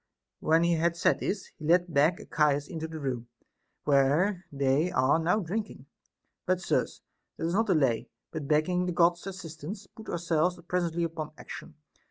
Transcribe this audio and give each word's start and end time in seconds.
When 0.39 0.63
he 0.63 0.73
had 0.77 0.97
said 0.97 1.19
this, 1.19 1.51
he 1.59 1.65
led 1.65 1.93
back 1.93 2.17
Archias 2.19 2.67
into 2.67 2.87
the 2.87 2.99
room, 2.99 3.27
where 3.83 4.45
they 4.51 4.89
are 4.89 5.19
now 5.19 5.41
drinking. 5.41 5.85
But, 6.47 6.59
sirs, 6.59 7.03
let 7.37 7.49
us 7.49 7.53
not 7.53 7.67
delay, 7.67 8.09
but 8.31 8.47
begging 8.47 8.87
the 8.87 8.93
God's 8.93 9.27
assistance, 9.27 9.85
put 9.85 10.09
ourselves 10.09 10.59
presently 10.67 11.03
upon 11.03 11.33
action. 11.37 11.75